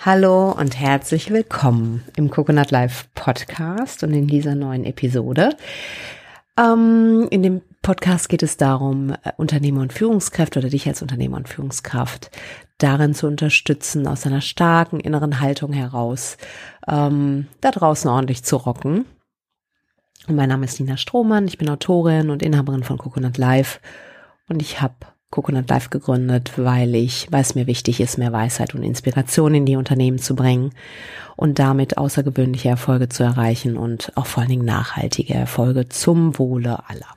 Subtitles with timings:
[0.00, 5.56] Hallo und herzlich willkommen im Coconut Life Podcast und in dieser neuen Episode.
[6.56, 11.36] Ähm, in dem Podcast geht es darum, äh, Unternehmer und Führungskräfte oder dich als Unternehmer
[11.36, 12.30] und Führungskraft
[12.78, 16.36] darin zu unterstützen, aus einer starken inneren Haltung heraus
[16.86, 19.04] ähm, da draußen ordentlich zu rocken.
[20.28, 23.80] mein Name ist Nina Strohmann, ich bin Autorin und Inhaberin von Coconut Life
[24.48, 24.94] und ich habe
[25.30, 29.66] Coconut Life gegründet, weil ich, weil es mir wichtig ist, mehr Weisheit und Inspiration in
[29.66, 30.70] die Unternehmen zu bringen
[31.36, 36.78] und damit außergewöhnliche Erfolge zu erreichen und auch vor allen Dingen nachhaltige Erfolge zum Wohle
[36.88, 37.14] aller.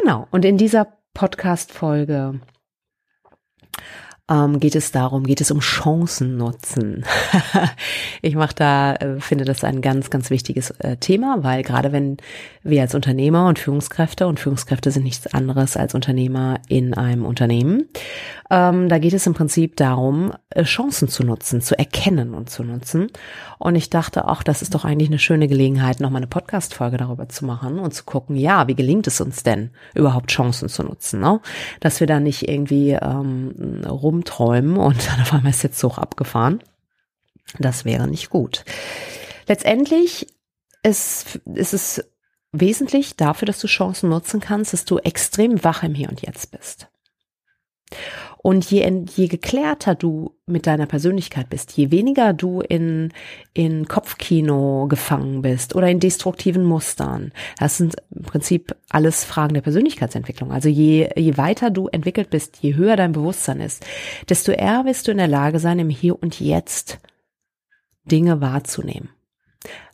[0.00, 0.26] Genau.
[0.30, 2.40] Und in dieser Podcast-Folge
[4.30, 7.04] ähm, geht es darum, geht es um Chancen nutzen.
[8.22, 12.18] ich mache da, äh, finde das ein ganz, ganz wichtiges äh, Thema, weil gerade wenn
[12.62, 17.88] wir als Unternehmer und Führungskräfte und Führungskräfte sind nichts anderes als Unternehmer in einem Unternehmen,
[18.50, 22.64] ähm, da geht es im Prinzip darum, äh, Chancen zu nutzen, zu erkennen und zu
[22.64, 23.08] nutzen.
[23.58, 27.28] Und ich dachte, auch das ist doch eigentlich eine schöne Gelegenheit, nochmal eine Podcast-Folge darüber
[27.28, 31.20] zu machen und zu gucken, ja, wie gelingt es uns denn, überhaupt Chancen zu nutzen,
[31.20, 31.40] ne?
[31.80, 35.98] Dass wir da nicht irgendwie ähm, rum rumträumen und dann auf einmal ist der Zug
[35.98, 36.62] abgefahren.
[37.58, 38.64] Das wäre nicht gut.
[39.46, 40.26] Letztendlich
[40.82, 42.04] ist, ist es
[42.52, 46.50] wesentlich dafür, dass du Chancen nutzen kannst, dass du extrem wach im Hier und Jetzt
[46.50, 46.88] bist.
[48.40, 53.12] Und je, je geklärter du mit deiner Persönlichkeit bist, je weniger du in,
[53.52, 59.62] in Kopfkino gefangen bist oder in destruktiven Mustern, das sind im Prinzip alles Fragen der
[59.62, 60.52] Persönlichkeitsentwicklung.
[60.52, 63.84] Also je, je weiter du entwickelt bist, je höher dein Bewusstsein ist,
[64.28, 67.00] desto eher wirst du in der Lage sein, im Hier und Jetzt
[68.04, 69.10] Dinge wahrzunehmen.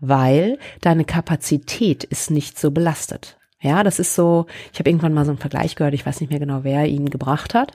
[0.00, 3.38] Weil deine Kapazität ist nicht so belastet.
[3.60, 6.30] Ja, das ist so, ich habe irgendwann mal so einen Vergleich gehört, ich weiß nicht
[6.30, 7.74] mehr genau, wer ihn gebracht hat.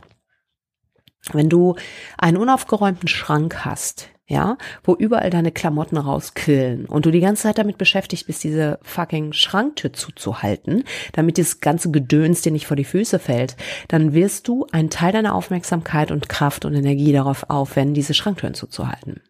[1.34, 1.76] Wenn du
[2.18, 7.59] einen unaufgeräumten Schrank hast, ja, wo überall deine Klamotten rausquillen und du die ganze Zeit
[7.59, 12.86] damit beschäftigt bist, diese fucking Schranktür zuzuhalten, damit das ganze Gedöns dir nicht vor die
[12.86, 13.56] Füße fällt,
[13.88, 18.56] dann wirst du einen Teil deiner Aufmerksamkeit und Kraft und Energie darauf aufwenden, diese Schranktüren
[18.56, 19.22] zuzuhalten.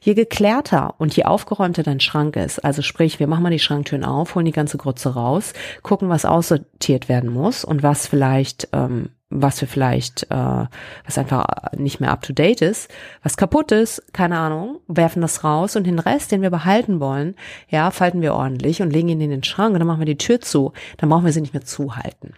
[0.00, 4.04] Je geklärter und je aufgeräumter dein Schrank ist, also sprich, wir machen mal die Schranktüren
[4.04, 5.52] auf, holen die ganze Grütze raus,
[5.82, 10.66] gucken, was aussortiert werden muss und was vielleicht, ähm, was wir vielleicht, äh,
[11.04, 12.90] was einfach nicht mehr up to date ist,
[13.22, 17.34] was kaputt ist, keine Ahnung, werfen das raus und den Rest, den wir behalten wollen,
[17.68, 20.18] ja, falten wir ordentlich und legen ihn in den Schrank und dann machen wir die
[20.18, 22.34] Tür zu, dann brauchen wir sie nicht mehr zuhalten.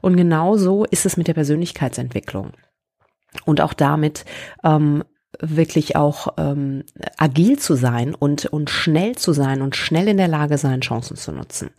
[0.00, 2.52] Und genau so ist es mit der Persönlichkeitsentwicklung
[3.44, 4.24] und auch damit,
[4.62, 5.04] ähm,
[5.40, 6.84] wirklich auch ähm,
[7.16, 11.16] agil zu sein und, und schnell zu sein und schnell in der Lage sein, Chancen
[11.16, 11.70] zu nutzen.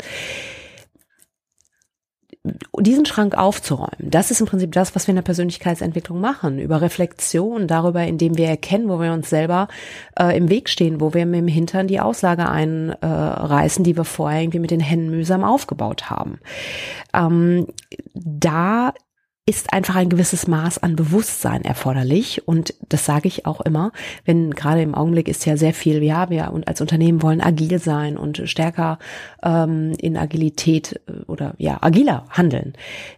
[2.79, 6.81] Diesen Schrank aufzuräumen, das ist im Prinzip das, was wir in der Persönlichkeitsentwicklung machen, über
[6.81, 9.67] Reflexion darüber, indem wir erkennen, wo wir uns selber
[10.19, 14.05] äh, im Weg stehen, wo wir mit dem Hintern die Auslage einreißen, äh, die wir
[14.05, 16.39] vorher irgendwie mit den Händen mühsam aufgebaut haben.
[17.13, 17.67] Ähm,
[18.13, 18.93] da
[19.47, 22.47] ist einfach ein gewisses Maß an Bewusstsein erforderlich.
[22.47, 23.91] Und das sage ich auch immer,
[24.25, 27.77] wenn gerade im Augenblick ist ja sehr viel, ja, wir und als Unternehmen wollen agil
[27.77, 28.97] sein und stärker
[29.43, 32.73] ähm, in Agilität äh, oder ja, agiler handeln.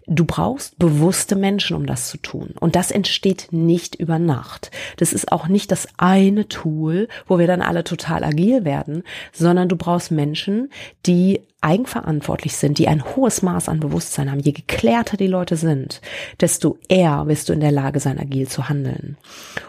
[0.05, 2.55] Du brauchst bewusste Menschen, um das zu tun.
[2.59, 4.69] Und das entsteht nicht über Nacht.
[4.97, 9.69] Das ist auch nicht das eine Tool, wo wir dann alle total agil werden, sondern
[9.69, 10.71] du brauchst Menschen,
[11.05, 16.01] die eigenverantwortlich sind, die ein hohes Maß an Bewusstsein haben, je geklärter die Leute sind,
[16.39, 19.17] desto eher wirst du in der Lage sein, agil zu handeln.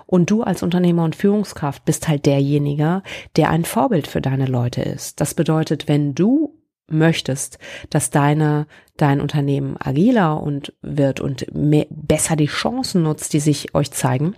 [0.06, 3.02] Und du als Unternehmer und Führungskraft bist halt derjenige,
[3.36, 5.20] der ein Vorbild für deine Leute ist.
[5.20, 6.54] Das bedeutet, wenn du
[6.90, 7.58] möchtest,
[7.90, 8.66] dass deine
[8.98, 14.34] dein Unternehmen agiler und wird und mehr, besser die Chancen nutzt, die sich euch zeigen,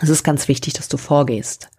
[0.00, 1.70] es ist ganz wichtig, dass du vorgehst.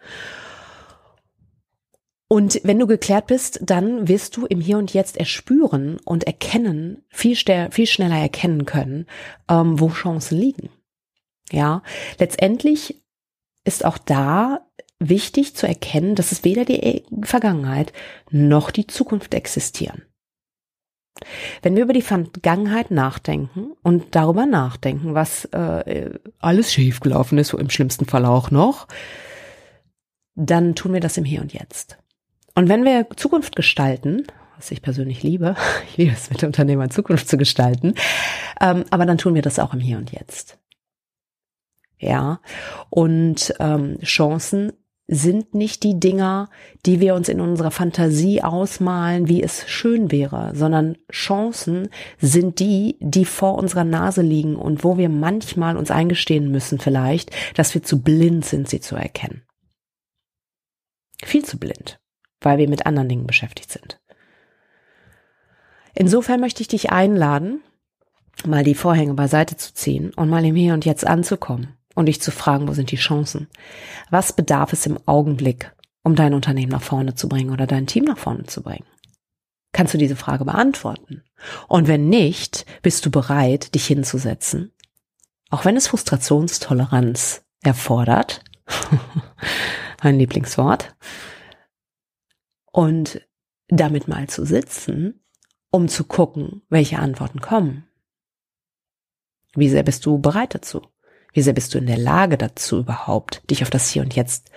[2.31, 7.03] Und wenn du geklärt bist, dann wirst du im Hier und Jetzt erspüren und erkennen,
[7.09, 9.05] viel, viel schneller erkennen können,
[9.49, 10.69] ähm, wo Chancen liegen.
[11.51, 11.83] Ja,
[12.19, 13.03] letztendlich
[13.65, 14.65] ist auch da
[14.97, 17.91] wichtig zu erkennen, dass es weder die Vergangenheit
[18.29, 20.03] noch die Zukunft existieren.
[21.61, 27.57] Wenn wir über die Vergangenheit nachdenken und darüber nachdenken, was äh, alles schiefgelaufen ist, so
[27.57, 28.87] im schlimmsten Fall auch noch,
[30.35, 31.97] dann tun wir das im Hier und Jetzt.
[32.55, 34.27] Und wenn wir Zukunft gestalten,
[34.57, 35.55] was ich persönlich liebe,
[35.89, 37.95] ich liebe es mit Unternehmern Zukunft zu gestalten,
[38.59, 40.57] ähm, aber dann tun wir das auch im Hier und Jetzt.
[41.97, 42.41] Ja,
[42.89, 44.73] und ähm, Chancen
[45.07, 46.49] sind nicht die Dinger,
[46.85, 52.97] die wir uns in unserer Fantasie ausmalen, wie es schön wäre, sondern Chancen sind die,
[53.01, 57.83] die vor unserer Nase liegen und wo wir manchmal uns eingestehen müssen vielleicht, dass wir
[57.83, 59.43] zu blind sind, sie zu erkennen.
[61.23, 61.99] Viel zu blind,
[62.41, 63.99] weil wir mit anderen Dingen beschäftigt sind.
[65.93, 67.61] Insofern möchte ich dich einladen,
[68.45, 72.21] mal die Vorhänge beiseite zu ziehen und mal im Hier und Jetzt anzukommen und dich
[72.21, 73.47] zu fragen, wo sind die Chancen?
[74.09, 75.71] Was bedarf es im Augenblick,
[76.03, 78.85] um dein Unternehmen nach vorne zu bringen oder dein Team nach vorne zu bringen?
[79.73, 81.23] Kannst du diese Frage beantworten?
[81.67, 84.71] Und wenn nicht, bist du bereit, dich hinzusetzen?
[85.49, 88.43] Auch wenn es Frustrationstoleranz erfordert,
[90.03, 90.95] mein Lieblingswort,
[92.71, 93.21] und
[93.67, 95.23] damit mal zu sitzen,
[95.71, 97.87] um zu gucken, welche Antworten kommen.
[99.53, 100.81] Wie sehr bist du bereit dazu?
[101.33, 104.51] Wie sehr bist du in der Lage dazu überhaupt, dich auf das Hier und Jetzt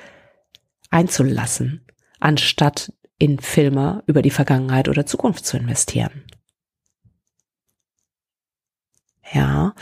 [0.91, 1.87] einzulassen,
[2.19, 6.25] anstatt in Filme über die Vergangenheit oder Zukunft zu investieren?
[9.33, 9.75] Ja.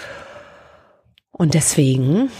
[1.31, 2.31] Und deswegen,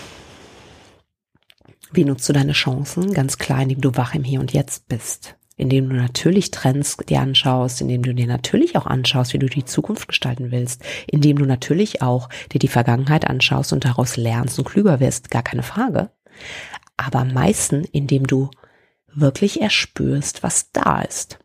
[1.93, 3.13] wie nutzt du deine Chancen?
[3.15, 7.21] Ganz klar, indem du wach im Hier und Jetzt bist indem du natürlich Trends dir
[7.21, 11.45] anschaust, indem du dir natürlich auch anschaust, wie du die Zukunft gestalten willst, indem du
[11.45, 16.11] natürlich auch dir die Vergangenheit anschaust und daraus lernst und klüger wirst, gar keine Frage.
[16.97, 18.51] Aber am meisten, indem du
[19.15, 21.39] wirklich erspürst, was da ist.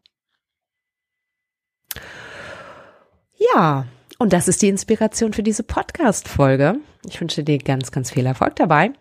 [3.54, 3.86] Ja,
[4.20, 6.80] und das ist die Inspiration für diese Podcast-Folge.
[7.08, 8.92] Ich wünsche dir ganz, ganz viel Erfolg dabei.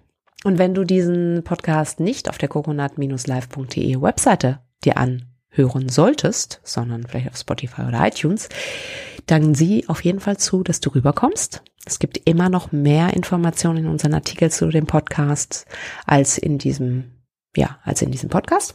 [0.44, 7.28] Und wenn du diesen Podcast nicht auf der coconut-live.de Webseite dir anhören solltest, sondern vielleicht
[7.28, 8.48] auf Spotify oder iTunes,
[9.26, 11.62] dann sieh auf jeden Fall zu, dass du rüberkommst.
[11.84, 15.66] Es gibt immer noch mehr Informationen in unseren Artikeln zu dem Podcast
[16.04, 17.12] als in diesem,
[17.56, 18.74] ja, als in diesem Podcast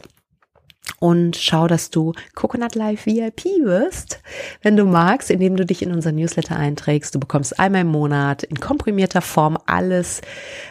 [0.98, 4.20] und schau, dass du Coconut Life VIP wirst,
[4.62, 7.14] wenn du magst, indem du dich in unser Newsletter einträgst.
[7.14, 10.20] Du bekommst einmal im Monat in komprimierter Form alles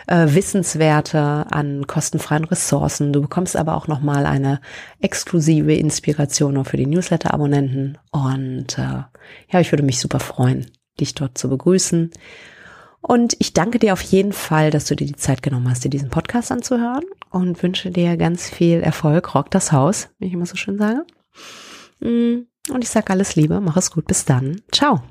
[0.08, 3.14] äh, Wissenswerte an kostenfreien Ressourcen.
[3.14, 4.62] Du bekommst aber auch nochmal eine
[5.02, 7.98] exklusive Inspiration noch für die Newsletter-Abonnenten.
[8.12, 9.04] Und äh,
[9.50, 12.12] ja, ich würde mich super freuen, dich dort zu begrüßen.
[13.02, 15.90] Und ich danke dir auf jeden Fall, dass du dir die Zeit genommen hast, dir
[15.90, 19.34] diesen Podcast anzuhören und wünsche dir ganz viel Erfolg.
[19.34, 21.06] Rock das Haus, wie ich immer so schön sage.
[22.00, 24.62] Mm, und ich sage alles Liebe, mach es gut, bis dann.
[24.72, 25.02] Ciao.